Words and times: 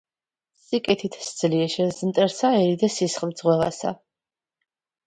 სიკეთით 0.61 1.17
სძლიე 1.27 1.67
შენს 1.75 2.01
მტერსა, 2.09 2.53
ერიდე 2.63 2.91
ციცხლით 2.99 3.45
ზღვევასა. 3.47 3.95